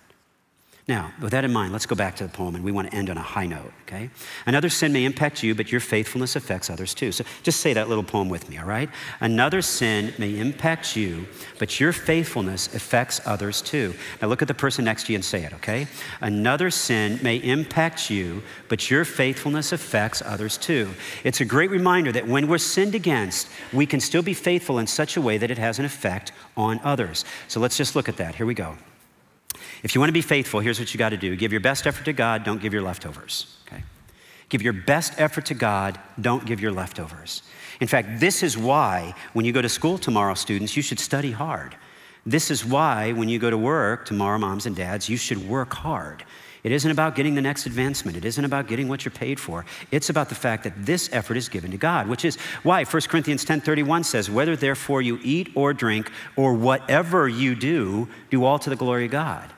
[0.88, 2.96] Now, with that in mind, let's go back to the poem and we want to
[2.96, 4.08] end on a high note, okay?
[4.46, 7.12] Another sin may impact you, but your faithfulness affects others too.
[7.12, 8.88] So just say that little poem with me, all right?
[9.20, 11.26] Another sin may impact you,
[11.58, 13.92] but your faithfulness affects others too.
[14.22, 15.88] Now look at the person next to you and say it, okay?
[16.22, 20.88] Another sin may impact you, but your faithfulness affects others too.
[21.22, 24.86] It's a great reminder that when we're sinned against, we can still be faithful in
[24.86, 27.26] such a way that it has an effect on others.
[27.46, 28.36] So let's just look at that.
[28.36, 28.74] Here we go.
[29.82, 31.86] If you want to be faithful, here's what you got to do give your best
[31.86, 33.56] effort to God, don't give your leftovers.
[33.66, 33.82] Okay?
[34.48, 37.42] Give your best effort to God, don't give your leftovers.
[37.80, 41.30] In fact, this is why when you go to school tomorrow, students, you should study
[41.30, 41.76] hard.
[42.26, 45.72] This is why when you go to work tomorrow, moms and dads, you should work
[45.74, 46.24] hard.
[46.64, 48.16] It isn't about getting the next advancement.
[48.16, 49.64] It isn't about getting what you're paid for.
[49.90, 53.08] It's about the fact that this effort is given to God, which is why 1
[53.08, 58.58] Corinthians 10:31 says, "Whether therefore you eat or drink or whatever you do, do all
[58.58, 59.52] to the glory of God."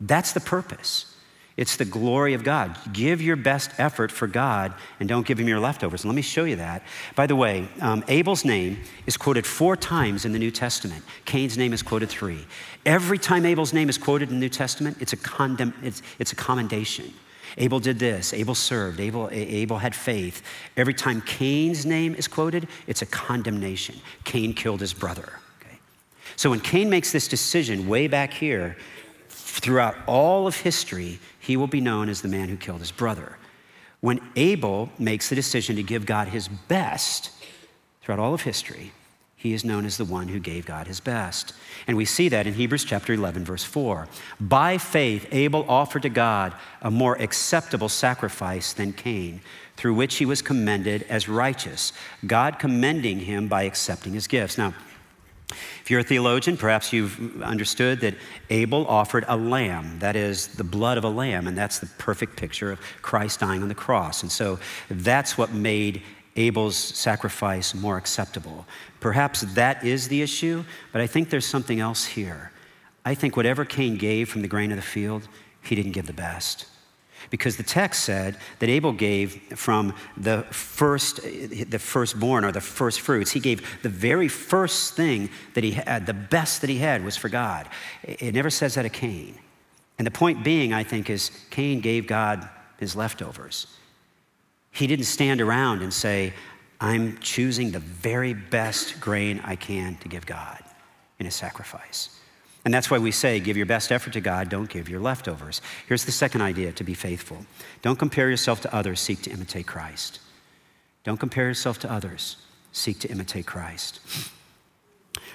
[0.00, 1.14] That's the purpose.
[1.56, 2.76] It's the glory of God.
[2.92, 6.02] Give your best effort for God and don't give him your leftovers.
[6.02, 6.82] And let me show you that.
[7.14, 11.04] By the way, um, Abel's name is quoted four times in the New Testament.
[11.26, 12.44] Cain's name is quoted three.
[12.84, 16.32] Every time Abel's name is quoted in the New Testament, it's a, condemn, it's, it's
[16.32, 17.14] a commendation.
[17.56, 20.42] Abel did this, Abel served, Abel, Abel had faith.
[20.76, 23.94] Every time Cain's name is quoted, it's a condemnation.
[24.24, 25.38] Cain killed his brother.
[25.60, 25.78] Okay?
[26.34, 28.76] So when Cain makes this decision way back here,
[29.44, 33.36] throughout all of history, he will be known as the man who killed his brother.
[34.00, 37.30] When Abel makes the decision to give God his best
[38.02, 38.92] throughout all of history,
[39.36, 41.52] he is known as the one who gave God his best.
[41.86, 44.08] And we see that in Hebrews chapter 11, verse 4.
[44.40, 49.42] By faith, Abel offered to God a more acceptable sacrifice than Cain,
[49.76, 51.92] through which he was commended as righteous,
[52.26, 54.56] God commending him by accepting his gifts.
[54.56, 54.72] Now,
[55.84, 58.14] if you're a theologian, perhaps you've understood that
[58.48, 62.38] Abel offered a lamb, that is, the blood of a lamb, and that's the perfect
[62.38, 64.22] picture of Christ dying on the cross.
[64.22, 66.00] And so that's what made
[66.36, 68.64] Abel's sacrifice more acceptable.
[69.00, 72.50] Perhaps that is the issue, but I think there's something else here.
[73.04, 75.28] I think whatever Cain gave from the grain of the field,
[75.60, 76.64] he didn't give the best
[77.30, 83.00] because the text said that Abel gave from the first, the firstborn or the first
[83.00, 83.30] fruits.
[83.30, 87.16] He gave the very first thing that he had, the best that he had was
[87.16, 87.68] for God.
[88.02, 89.38] It never says that of Cain.
[89.98, 93.66] And the point being, I think, is Cain gave God his leftovers.
[94.70, 96.32] He didn't stand around and say,
[96.80, 100.58] I'm choosing the very best grain I can to give God
[101.18, 102.20] in a sacrifice.
[102.64, 105.60] And that's why we say, give your best effort to God, don't give your leftovers.
[105.86, 107.44] Here's the second idea to be faithful
[107.82, 110.20] don't compare yourself to others, seek to imitate Christ.
[111.04, 112.38] Don't compare yourself to others,
[112.72, 114.00] seek to imitate Christ.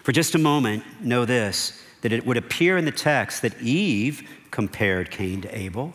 [0.03, 4.27] For just a moment, know this that it would appear in the text that Eve
[4.51, 5.93] compared Cain to Abel.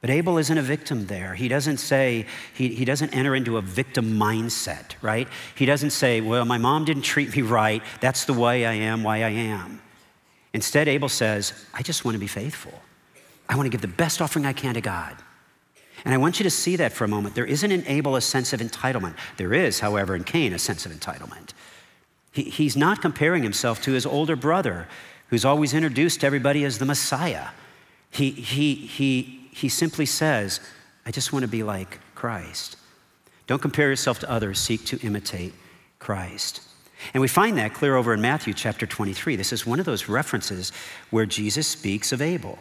[0.00, 1.34] But Abel isn't a victim there.
[1.34, 5.26] He doesn't say, he, he doesn't enter into a victim mindset, right?
[5.56, 7.82] He doesn't say, well, my mom didn't treat me right.
[8.00, 9.82] That's the way I am, why I am.
[10.52, 12.72] Instead, Abel says, I just want to be faithful.
[13.48, 15.16] I want to give the best offering I can to God.
[16.04, 17.34] And I want you to see that for a moment.
[17.34, 19.14] There isn't in Abel a sense of entitlement.
[19.36, 21.50] There is, however, in Cain a sense of entitlement.
[22.32, 24.86] He, he's not comparing himself to his older brother,
[25.28, 27.48] who's always introduced to everybody as the Messiah.
[28.10, 30.60] He, he, he, he simply says,
[31.04, 32.76] I just want to be like Christ.
[33.46, 35.54] Don't compare yourself to others, seek to imitate
[35.98, 36.60] Christ.
[37.14, 39.36] And we find that clear over in Matthew chapter 23.
[39.36, 40.72] This is one of those references
[41.10, 42.58] where Jesus speaks of Abel.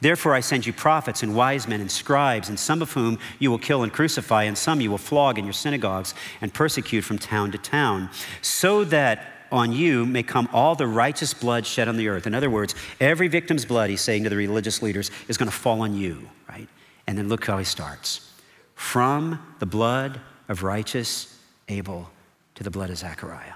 [0.00, 3.50] Therefore, I send you prophets and wise men and scribes, and some of whom you
[3.50, 7.18] will kill and crucify, and some you will flog in your synagogues and persecute from
[7.18, 8.10] town to town,
[8.42, 12.26] so that on you may come all the righteous blood shed on the earth.
[12.26, 15.56] In other words, every victim's blood, he's saying to the religious leaders, is going to
[15.56, 16.68] fall on you, right?
[17.06, 18.32] And then look how he starts
[18.74, 22.10] from the blood of righteous Abel
[22.56, 23.52] to the blood of Zechariah.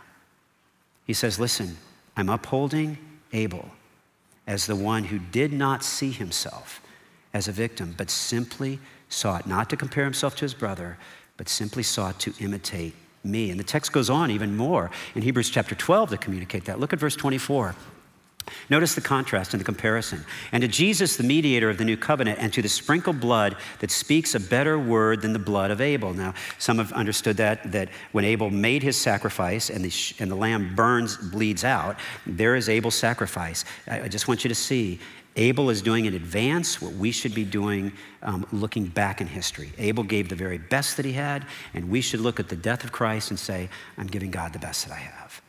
[1.09, 1.79] He says, Listen,
[2.17, 2.99] I'm upholding
[3.33, 3.71] Abel
[4.47, 6.81] as the one who did not see himself
[7.35, 10.99] as a victim, but simply sought not to compare himself to his brother,
[11.39, 12.95] but simply sought to imitate
[13.25, 13.51] me.
[13.51, 16.79] And the text goes on even more in Hebrews chapter 12 to communicate that.
[16.79, 17.75] Look at verse 24.
[18.71, 20.25] Notice the contrast and the comparison.
[20.53, 23.91] And to Jesus, the mediator of the new covenant, and to the sprinkled blood that
[23.91, 26.13] speaks a better word than the blood of Abel.
[26.13, 30.37] Now, some have understood that, that when Abel made his sacrifice and the, and the
[30.37, 33.65] lamb burns, bleeds out, there is Abel's sacrifice.
[33.87, 35.01] I, I just want you to see
[35.37, 39.73] Abel is doing in advance what we should be doing um, looking back in history.
[39.79, 42.83] Abel gave the very best that he had, and we should look at the death
[42.83, 45.41] of Christ and say, I'm giving God the best that I have.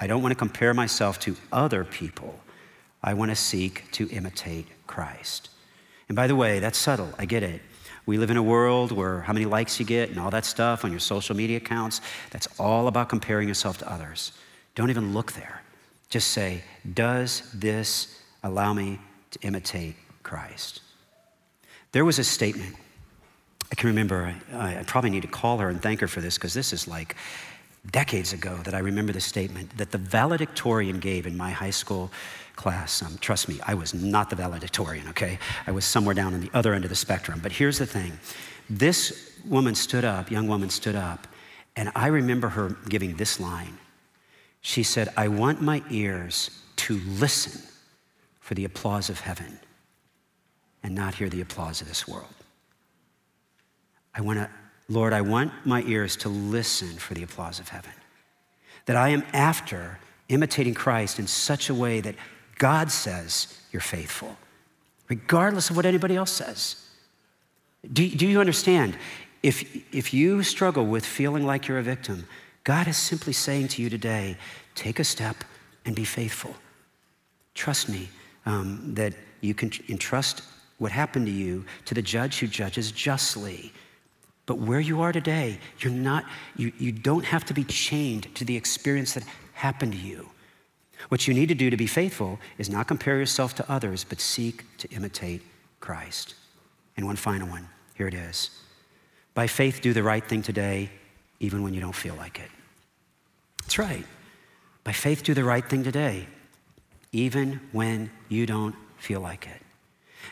[0.00, 2.38] I don't want to compare myself to other people.
[3.02, 5.50] I want to seek to imitate Christ.
[6.08, 7.10] And by the way, that's subtle.
[7.18, 7.60] I get it.
[8.06, 10.84] We live in a world where how many likes you get and all that stuff
[10.84, 14.32] on your social media accounts, that's all about comparing yourself to others.
[14.74, 15.62] Don't even look there.
[16.08, 16.62] Just say,
[16.94, 18.98] Does this allow me
[19.32, 20.80] to imitate Christ?
[21.92, 22.76] There was a statement.
[23.70, 26.36] I can remember, I, I probably need to call her and thank her for this
[26.36, 27.14] because this is like
[27.90, 32.10] decades ago that I remember the statement that the valedictorian gave in my high school
[32.56, 33.02] class.
[33.02, 35.38] Um, trust me, I was not the valedictorian, okay?
[35.66, 37.40] I was somewhere down on the other end of the spectrum.
[37.42, 38.18] But here's the thing
[38.68, 41.26] this woman stood up, young woman stood up,
[41.76, 43.78] and I remember her giving this line.
[44.60, 47.62] She said, I want my ears to listen
[48.40, 49.58] for the applause of heaven
[50.82, 52.34] and not hear the applause of this world.
[54.14, 54.50] I want to,
[54.88, 57.92] Lord, I want my ears to listen for the applause of heaven.
[58.86, 59.98] That I am after
[60.28, 62.14] imitating Christ in such a way that
[62.58, 64.36] God says you're faithful,
[65.08, 66.76] regardless of what anybody else says.
[67.92, 68.96] Do, do you understand?
[69.42, 72.26] If, if you struggle with feeling like you're a victim,
[72.64, 74.36] God is simply saying to you today
[74.74, 75.36] take a step
[75.84, 76.54] and be faithful.
[77.54, 78.08] Trust me
[78.46, 80.42] um, that you can entrust
[80.78, 83.72] what happened to you to the judge who judges justly.
[84.48, 86.24] But where you are today, you're not,
[86.56, 90.30] you, you don't have to be chained to the experience that happened to you.
[91.10, 94.22] What you need to do to be faithful is not compare yourself to others, but
[94.22, 95.42] seek to imitate
[95.80, 96.34] Christ.
[96.96, 98.48] And one final one here it is.
[99.34, 100.88] By faith, do the right thing today,
[101.40, 102.50] even when you don't feel like it.
[103.60, 104.06] That's right.
[104.82, 106.26] By faith, do the right thing today,
[107.12, 109.60] even when you don't feel like it.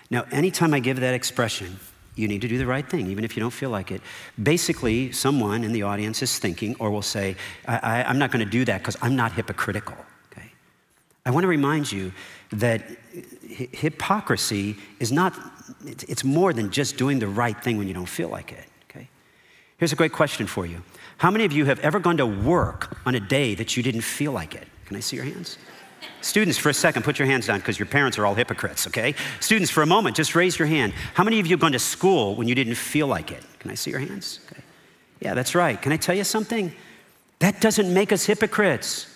[0.09, 1.79] Now, anytime I give that expression,
[2.17, 4.01] you need to do the right thing, even if you don't feel like it.
[4.43, 7.37] Basically, someone in the audience is thinking or will say,
[7.69, 9.97] I, am not going to do that because I'm not hypocritical.
[10.33, 10.51] Okay?
[11.27, 12.13] I want to remind you
[12.51, 12.83] that
[13.43, 15.35] hypocrisy is not,
[15.85, 19.09] it's more than just doing the right thing when you don't feel like it, okay?
[19.79, 20.83] Here's a great question for you
[21.19, 24.03] How many of you have ever gone to work on a day that you didn't
[24.03, 24.67] feel like it?
[24.87, 25.59] Can I see your hands?
[26.21, 29.15] Students, for a second, put your hands down because your parents are all hypocrites, okay?
[29.41, 30.93] Students, for a moment, just raise your hand.
[31.15, 33.45] How many of you have gone to school when you didn't feel like it?
[33.59, 34.41] Can I see your hands?
[34.51, 34.63] Okay.
[35.21, 35.81] Yeah, that's right.
[35.81, 36.73] Can I tell you something?
[37.39, 39.13] That doesn't make us hypocrites.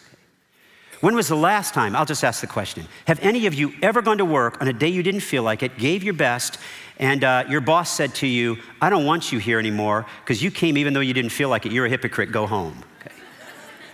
[1.01, 1.97] When was the last time?
[1.97, 2.87] I'll just ask the question.
[3.07, 5.63] Have any of you ever gone to work on a day you didn't feel like
[5.63, 6.59] it, gave your best,
[6.99, 10.51] and uh, your boss said to you, I don't want you here anymore because you
[10.51, 11.73] came even though you didn't feel like it.
[11.73, 12.85] You're a hypocrite, go home.
[13.01, 13.15] Okay.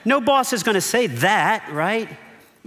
[0.05, 2.09] No boss is going to say that, right?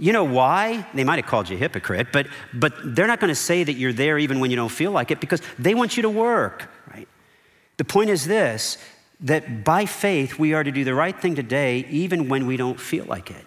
[0.00, 0.86] You know why?
[0.94, 3.74] They might have called you a hypocrite, but, but they're not going to say that
[3.74, 6.70] you're there even when you don't feel like it because they want you to work,
[6.92, 7.06] right?
[7.76, 8.78] The point is this
[9.22, 12.80] that by faith, we are to do the right thing today, even when we don't
[12.80, 13.44] feel like it.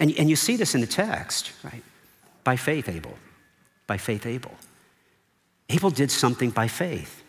[0.00, 1.82] And, and you see this in the text, right?
[2.42, 3.14] By faith, Abel.
[3.86, 4.54] By faith, Abel.
[5.68, 7.22] Abel did something by faith.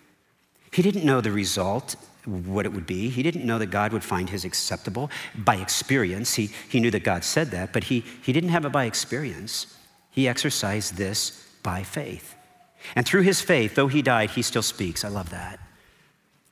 [0.72, 3.10] He didn't know the result, what it would be.
[3.10, 6.36] He didn't know that God would find his acceptable by experience.
[6.36, 9.68] He, he knew that God said that, but he, he didn't have it by experience.
[10.12, 12.36] He exercised this by faith.
[12.96, 15.04] And through his faith, though he died, he still speaks.
[15.04, 15.60] I love that.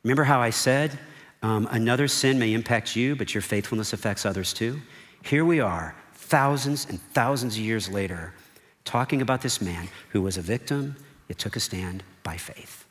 [0.03, 0.97] Remember how I said,
[1.41, 4.81] um, another sin may impact you, but your faithfulness affects others too?
[5.23, 8.33] Here we are, thousands and thousands of years later,
[8.86, 10.95] talking about this man who was a victim,
[11.29, 12.86] yet took a stand by faith.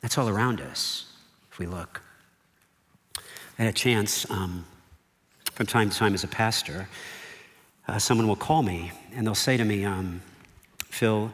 [0.00, 1.07] That's all around us
[1.58, 2.02] we look.
[3.58, 4.64] I had a chance um,
[5.58, 6.88] from time to time as a pastor,
[7.88, 10.22] uh, someone will call me and they'll say to me, um,
[10.84, 11.32] Phil,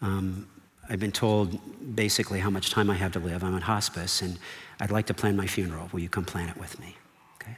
[0.00, 0.46] um,
[0.88, 1.58] I've been told
[1.96, 3.42] basically how much time I have to live.
[3.42, 4.38] I'm in hospice and
[4.78, 5.88] I'd like to plan my funeral.
[5.92, 6.94] Will you come plan it with me?
[7.42, 7.56] Okay.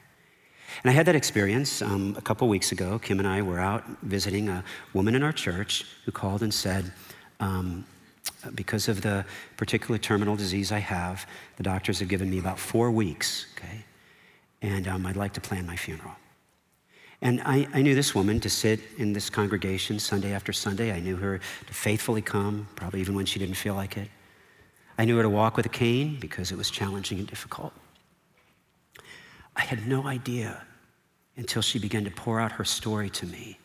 [0.83, 2.99] And I had that experience um, a couple weeks ago.
[2.99, 6.93] Kim and I were out visiting a woman in our church who called and said,
[7.41, 7.85] um,
[8.55, 9.25] because of the
[9.57, 13.85] particular terminal disease I have, the doctors have given me about four weeks, okay?
[14.63, 16.13] And um, I'd like to plan my funeral.
[17.23, 20.93] And I, I, knew this woman to sit in this congregation Sunday after Sunday.
[20.93, 24.09] I knew her to faithfully come, probably even when she didn't feel like it.
[24.99, 27.73] I knew her to walk with a cane because it was challenging and difficult.
[29.55, 30.63] I had no idea
[31.37, 33.59] until she began to pour out her story to me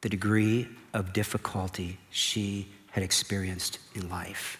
[0.00, 4.58] the degree of difficulty she had experienced in life.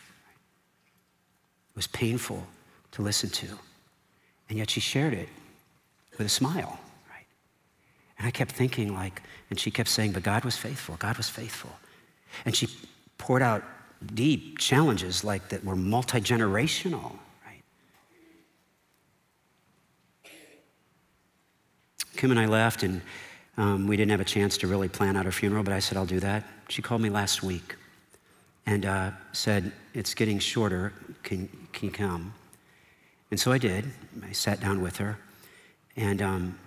[1.70, 2.46] It was painful
[2.92, 3.46] to listen to,
[4.50, 5.30] and yet she shared it
[6.18, 6.78] with a smile.
[7.08, 7.24] Right?
[8.18, 11.30] And I kept thinking, like, and she kept saying, but God was faithful, God was
[11.30, 11.72] faithful.
[12.44, 12.68] And she
[13.16, 13.64] poured out
[14.14, 17.12] deep challenges like that were multi generational.
[22.18, 23.00] Kim and I left, and
[23.58, 25.96] Um, we didn't have a chance to really plan out her funeral, but I said,
[25.96, 26.44] I'll do that.
[26.68, 27.76] She called me last week
[28.66, 30.92] and uh, said, It's getting shorter.
[31.22, 32.34] Can, can you come?
[33.30, 33.86] And so I did.
[34.22, 35.18] I sat down with her.
[35.96, 36.58] And um,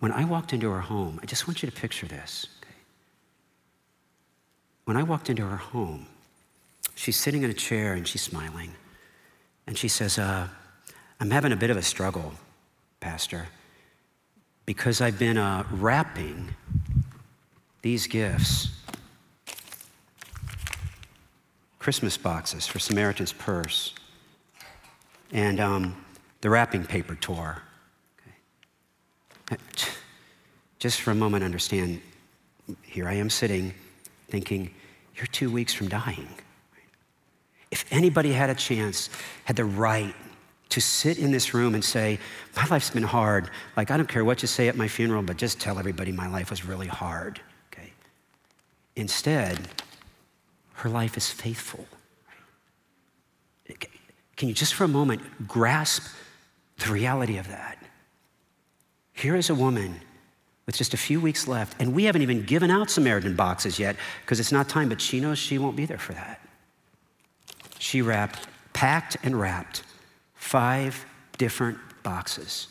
[0.00, 2.46] when I walked into her home, I just want you to picture this.
[2.62, 2.74] Okay?
[4.84, 6.06] When I walked into her home,
[6.94, 8.72] she's sitting in a chair and she's smiling.
[9.66, 10.48] And she says, uh,
[11.20, 12.32] I'm having a bit of a struggle,
[13.00, 13.46] Pastor
[14.66, 16.54] because I've been uh, wrapping
[17.82, 18.68] these gifts,
[21.84, 23.92] Christmas boxes for Samaritan's Purse,
[25.32, 25.94] and um,
[26.40, 27.60] the wrapping paper tore.
[29.52, 29.60] Okay.
[30.78, 32.00] Just for a moment, understand
[32.80, 33.74] here I am sitting
[34.28, 34.74] thinking,
[35.14, 36.26] you're two weeks from dying.
[37.70, 39.10] If anybody had a chance,
[39.44, 40.14] had the right
[40.70, 42.18] to sit in this room and say,
[42.56, 43.50] My life's been hard.
[43.76, 46.28] Like, I don't care what you say at my funeral, but just tell everybody my
[46.28, 47.42] life was really hard.
[47.70, 47.92] Okay?
[48.96, 49.68] Instead,
[50.74, 51.86] her life is faithful.
[54.36, 56.02] Can you just for a moment grasp
[56.78, 57.78] the reality of that?
[59.12, 60.00] Here is a woman
[60.66, 63.96] with just a few weeks left, and we haven't even given out Samaritan boxes yet
[64.22, 66.40] because it's not time, but she knows she won't be there for that.
[67.78, 69.82] She wrapped, packed and wrapped
[70.34, 71.04] five
[71.38, 72.68] different boxes.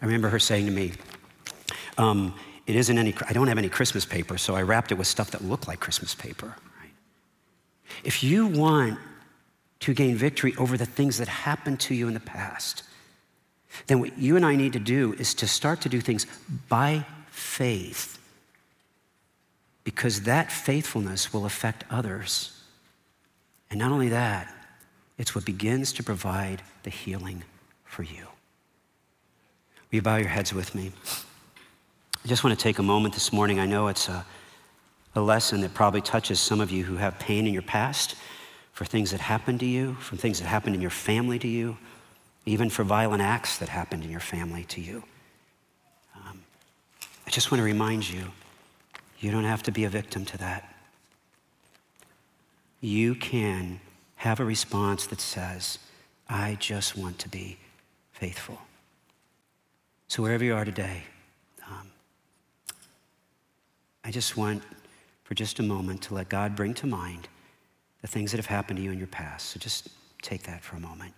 [0.00, 0.92] I remember her saying to me,
[1.98, 2.34] um,
[2.66, 5.30] it isn't any, I don't have any Christmas paper, so I wrapped it with stuff
[5.32, 6.54] that looked like Christmas paper.
[6.80, 6.92] Right?
[8.04, 8.98] If you want
[9.80, 12.84] to gain victory over the things that happened to you in the past,
[13.86, 16.26] then what you and I need to do is to start to do things
[16.68, 18.18] by faith,
[19.82, 22.60] because that faithfulness will affect others.
[23.70, 24.54] And not only that,
[25.18, 27.42] it's what begins to provide the healing
[27.84, 28.26] for you.
[29.90, 30.92] Will you bow your heads with me?
[32.24, 33.58] I just want to take a moment this morning.
[33.58, 34.24] I know it's a,
[35.16, 38.14] a lesson that probably touches some of you who have pain in your past
[38.72, 41.76] for things that happened to you, from things that happened in your family to you,
[42.46, 45.02] even for violent acts that happened in your family to you.
[46.14, 46.42] Um,
[47.26, 48.26] I just want to remind you
[49.18, 50.72] you don't have to be a victim to that.
[52.80, 53.80] You can
[54.16, 55.80] have a response that says,
[56.28, 57.58] I just want to be
[58.12, 58.60] faithful.
[60.06, 61.04] So, wherever you are today,
[64.04, 64.62] I just want
[65.24, 67.28] for just a moment to let God bring to mind
[68.00, 69.50] the things that have happened to you in your past.
[69.50, 69.88] So, just
[70.20, 71.14] take that for a moment.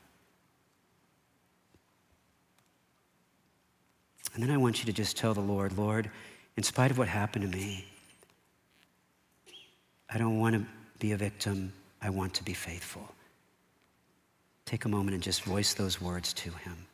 [4.34, 6.10] And then I want you to just tell the Lord, Lord,
[6.56, 7.84] in spite of what happened to me,
[10.10, 10.66] I don't want to
[10.98, 11.72] be a victim.
[12.02, 13.14] I want to be faithful.
[14.66, 16.86] Take a moment and just voice those words to Him.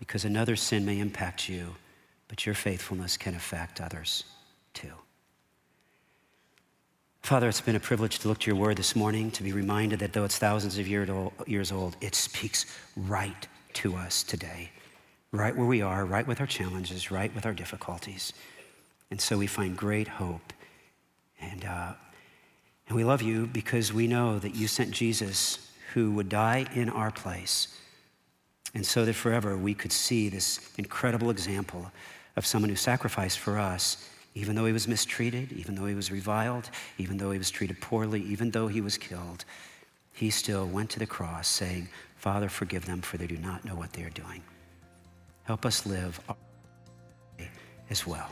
[0.00, 1.76] Because another sin may impact you,
[2.26, 4.24] but your faithfulness can affect others
[4.72, 4.92] too.
[7.22, 9.98] Father, it's been a privilege to look to your word this morning, to be reminded
[10.00, 12.64] that though it's thousands of years old, it speaks
[12.96, 14.70] right to us today,
[15.32, 18.32] right where we are, right with our challenges, right with our difficulties.
[19.10, 20.54] And so we find great hope.
[21.42, 21.92] And, uh,
[22.88, 26.88] and we love you because we know that you sent Jesus who would die in
[26.88, 27.68] our place.
[28.74, 31.90] And so that forever we could see this incredible example
[32.36, 36.12] of someone who sacrificed for us, even though he was mistreated, even though he was
[36.12, 39.44] reviled, even though he was treated poorly, even though he was killed.
[40.12, 43.74] He still went to the cross saying, Father, forgive them, for they do not know
[43.74, 44.42] what they are doing.
[45.44, 46.20] Help us live
[47.88, 48.30] as well.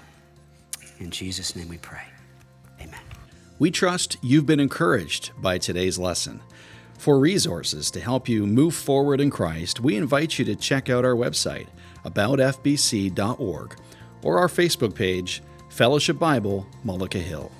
[1.01, 2.05] In Jesus' name we pray.
[2.80, 3.01] Amen.
[3.59, 6.41] We trust you've been encouraged by today's lesson.
[6.99, 11.05] For resources to help you move forward in Christ, we invite you to check out
[11.05, 11.68] our website,
[12.05, 13.76] aboutfbc.org,
[14.22, 17.53] or our Facebook page, Fellowship Bible, Mullica Hill.